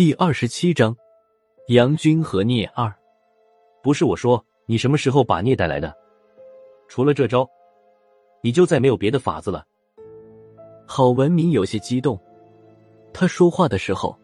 [0.00, 0.96] 第二十七章，
[1.68, 2.90] 杨军和聂二。
[3.82, 5.94] 不是我说，你什么时候把聂带来的？
[6.88, 7.46] 除了这招，
[8.42, 9.66] 你就再没有别的法子了。
[10.86, 12.18] 郝文明有些激动，
[13.12, 14.18] 他说话的时候，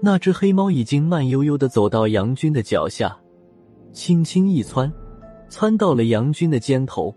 [0.00, 3.14] 那只黑猫已经慢悠悠的走到杨军的脚下，
[3.92, 4.90] 轻轻一窜，
[5.50, 7.14] 窜到了杨军的肩头，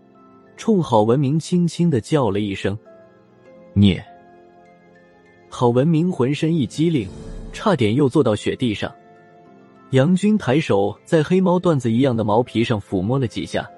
[0.58, 2.78] 冲郝文明轻轻的叫了一声
[3.72, 4.04] “聂”。
[5.48, 7.08] 郝文明浑身一激灵。
[7.58, 8.88] 差点又坐到雪地上，
[9.90, 13.68] 杨军抬手在黑猫段子一样的毛皮上抚摸了几下，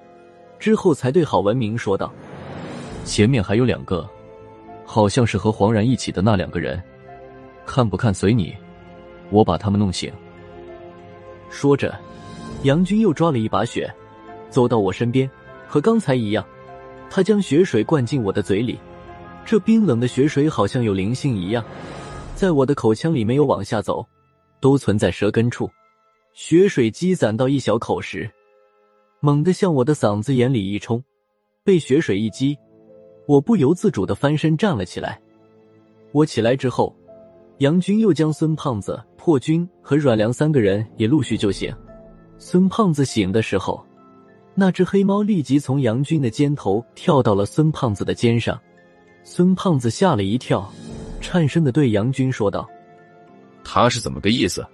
[0.59, 2.13] 之后才对郝文明说道
[3.07, 4.07] ：“前面还有两个，
[4.85, 6.79] 好像是和黄然一起的那两个人，
[7.65, 8.55] 看不看随你，
[9.31, 10.13] 我把他们弄醒。”
[11.49, 11.99] 说着，
[12.65, 13.91] 杨军又抓了一把雪，
[14.51, 15.29] 走到我身边，
[15.67, 16.45] 和刚才一样，
[17.09, 18.79] 他将雪水灌进我的嘴里，
[19.43, 21.65] 这冰冷的雪水好像有灵性一样。
[22.41, 24.03] 在我的口腔里没有往下走，
[24.61, 25.69] 都存在舌根处。
[26.33, 28.31] 血水积攒到一小口时，
[29.21, 31.05] 猛地向我的嗓子眼里一冲，
[31.63, 32.57] 被血水一击，
[33.27, 35.21] 我不由自主的翻身站了起来。
[36.13, 36.97] 我起来之后，
[37.59, 41.71] 杨军又将孙胖子、破军和阮良三个人也陆续救醒。
[42.39, 43.85] 孙胖子醒的时候，
[44.55, 48.59] 那只黑猫立即从杨军的肩头跳到了孙胖子的肩上，
[49.25, 50.73] 孙胖子吓了一跳。
[51.21, 52.69] 颤声的对杨军说道
[53.63, 54.67] ：“他是怎么个意思？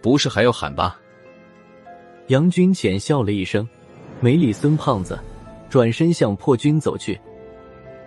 [0.00, 0.98] 不是还要喊吧？”
[2.28, 3.68] 杨军浅笑了一声，
[4.20, 5.18] 没理孙胖子，
[5.68, 7.18] 转身向破军走去。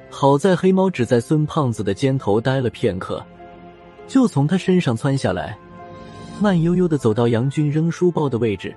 [0.10, 3.24] 好在黑猫只在孙胖子的肩头待了片刻，
[4.08, 5.58] 就从他身上窜下来，
[6.40, 8.76] 慢悠悠的走到杨军扔书包的位置，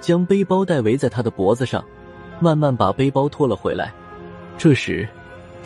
[0.00, 1.84] 将背包带围在他的脖子上，
[2.40, 3.92] 慢慢把背包拖了回来。
[4.58, 5.08] 这时。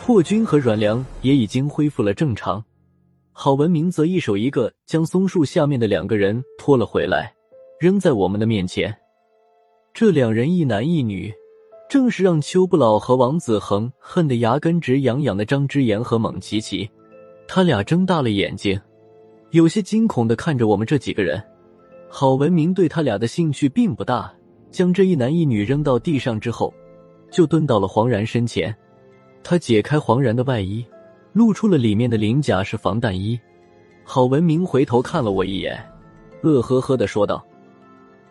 [0.01, 2.63] 破军和阮良也已经恢复了正常，
[3.31, 7.31] 郝文明则一手一个将松树下面的两个人拖了回来，
[7.79, 8.95] 扔在我们的面前。
[9.93, 11.31] 这两人一男一女，
[11.89, 16.89] 正是让邱不老和王子恒恨得牙根直痒痒的张之言和蒙奇奇。
[17.47, 18.79] 他俩睁大了眼睛，
[19.51, 21.43] 有些惊恐的看着我们这几个人。
[22.07, 24.33] 郝文明对他俩的兴趣并不大，
[24.71, 26.73] 将这一男一女扔到地上之后，
[27.29, 28.75] 就蹲到了黄然身前。
[29.43, 30.85] 他解开黄然的外衣，
[31.33, 33.39] 露出了里面的鳞甲是防弹衣。
[34.03, 35.79] 郝文明回头看了我一眼，
[36.41, 37.45] 乐呵呵的说道：“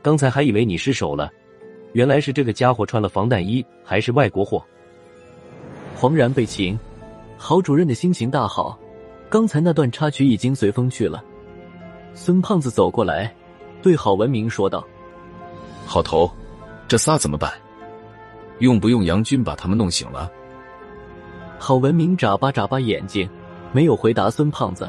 [0.03, 1.31] 刚才还以为你失手了，
[1.93, 4.63] 原来是这个家伙穿了防弹衣，还是外国货。”
[5.95, 6.79] 黄然被擒，
[7.37, 8.79] 郝主任的心情大好。
[9.31, 11.23] 刚才那段插曲已经随风去了。
[12.15, 13.35] 孙胖子走过来，
[13.83, 14.87] 对郝文明说道
[15.87, 16.31] ：“郝头，
[16.87, 17.53] 这仨怎么办？
[18.61, 20.31] 用不用杨军把他们弄醒了？”
[21.59, 23.29] 郝文明眨巴眨巴眼睛，
[23.73, 24.89] 没有回答孙胖子，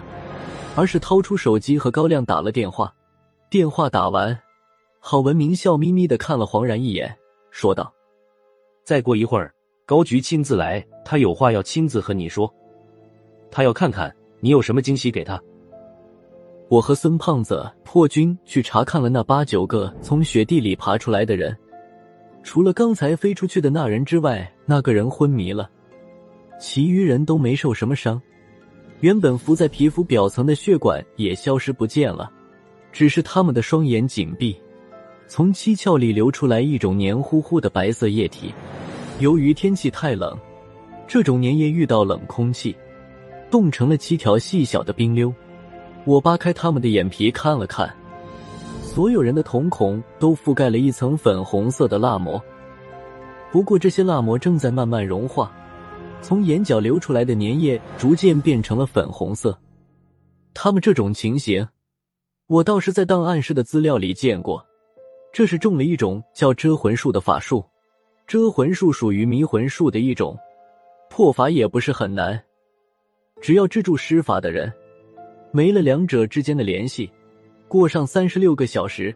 [0.76, 2.94] 而是掏出手机和高亮打了电话。
[3.50, 4.40] 电话打完，
[5.00, 7.14] 郝文明笑眯眯的看了黄然一眼，
[7.50, 7.92] 说道
[8.86, 9.52] ：“再过一会儿，
[9.86, 12.54] 高局亲自来，他有话要亲自和你说。
[13.50, 15.42] 他要看看你有什么惊喜给他。”
[16.70, 21.58] 我和孙胖子、破军去查看了那八九个从雪地里爬出来的人，
[22.44, 25.68] 除了刚才飞出去的那人之外，那个人昏迷了。
[26.60, 28.22] 其余人都没受什么伤，
[29.00, 32.30] 原本浮在皮肤表层的血管也消失不见了，
[32.92, 34.56] 只是他们的双眼紧闭，
[35.26, 38.54] 从七窍里流出来一种黏糊糊的白色液体。
[39.20, 40.38] 由于天气太冷，
[41.08, 42.76] 这种粘液遇到冷空气，
[43.50, 45.34] 冻成了七条细小的冰溜。
[46.04, 47.90] 我扒开他们的眼皮看了看，
[48.82, 52.42] 所有人的瞳孔都覆盖了一层粉红色的蜡膜，
[53.50, 55.50] 不过这些蜡膜正在慢慢融化。
[56.22, 59.58] 从眼角流出来的粘液逐渐变成了粉红色。
[60.54, 61.68] 他们这种情形，
[62.48, 64.66] 我倒是在档案室的资料里见过。
[65.32, 67.64] 这是中了一种叫遮魂术的法术。
[68.26, 70.38] 遮魂术属于迷魂术的一种，
[71.10, 72.40] 破法也不是很难。
[73.42, 74.72] 只要制住施法的人，
[75.52, 77.10] 没了两者之间的联系，
[77.68, 79.16] 过上三十六个小时，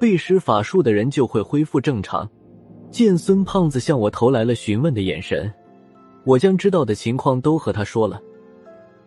[0.00, 2.28] 被施法术的人就会恢复正常。
[2.90, 5.52] 见孙胖子向我投来了询问的眼神。
[6.28, 8.20] 我将知道的情况都和他说了。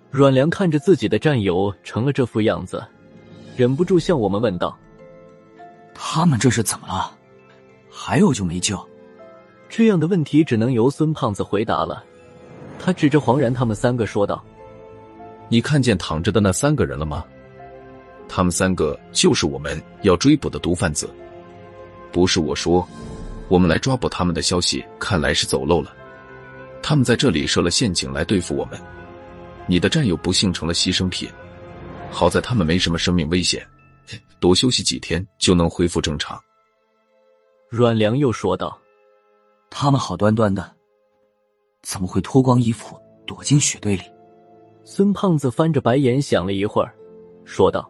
[0.10, 2.84] 阮良看着自己的战友成了这副样子，
[3.56, 4.76] 忍不住向我们问道
[5.94, 7.16] ：“他们这是怎么了？
[7.92, 8.76] 还有就没救？”
[9.70, 12.04] 这样的问题只能由孙胖子回答了。
[12.80, 14.44] 他指着黄然他们三个说道
[15.48, 17.24] ：“你看见躺着的那三个人了吗？
[18.28, 21.08] 他们三个就是我们要追捕的毒贩子。
[22.12, 22.84] 不是我说，
[23.48, 25.94] 我们来抓捕他们的消息，看来是走漏了。”
[26.82, 28.80] 他们在这里设了陷阱来对付我们，
[29.68, 31.30] 你的战友不幸成了牺牲品。
[32.10, 33.66] 好在他们没什么生命危险，
[34.40, 36.38] 多休息几天就能恢复正常。
[37.70, 38.78] 阮良又说道
[39.72, 40.76] ：“他们好端端的，
[41.84, 44.04] 怎么会脱光衣服躲进雪堆里？”
[44.84, 46.94] 孙胖子翻着白眼想了一会儿，
[47.46, 47.90] 说道：“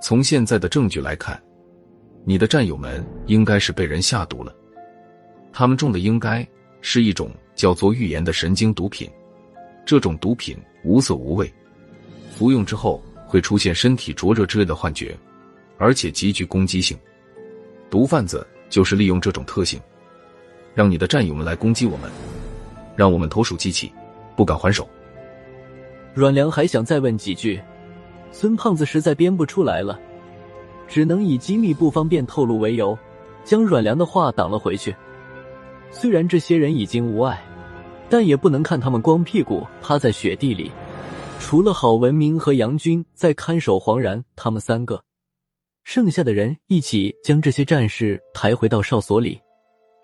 [0.00, 1.38] 从现在的证据来看，
[2.24, 4.54] 你的战友们应该是被人下毒了。
[5.52, 6.48] 他们中的应该
[6.80, 9.06] 是一种叫做预言的神经毒品。
[9.84, 11.52] 这种毒品无色无味，
[12.30, 15.14] 服用之后会出现身体灼热之类的幻觉，
[15.76, 16.96] 而且极具攻击性。
[17.90, 19.80] 毒贩子。”就是利用这种特性，
[20.74, 22.10] 让你的战友们来攻击我们，
[22.94, 23.90] 让我们投鼠忌器，
[24.36, 24.86] 不敢还手。
[26.12, 27.58] 阮良还想再问几句，
[28.30, 29.98] 孙胖子实在编不出来了，
[30.86, 32.94] 只能以机密不方便透露为由，
[33.42, 34.94] 将阮良的话挡了回去。
[35.90, 37.42] 虽然这些人已经无碍，
[38.10, 40.70] 但也不能看他们光屁股趴在雪地里，
[41.38, 45.02] 除了郝文明和杨军在看守黄然他们三个。
[45.84, 49.40] 剩下的人一起将这些战士抬回到哨所里，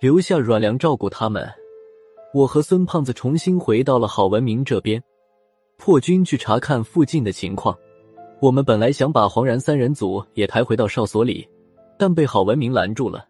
[0.01, 1.47] 留下阮良照顾他们。
[2.33, 5.03] 我和孙胖子重新回到了郝文明这边，
[5.77, 7.77] 破军去查看附近的情况。
[8.41, 11.47] 我们本来想把黄然三人组也抬回到哨所里，
[11.99, 13.27] 但被郝文明拦住了。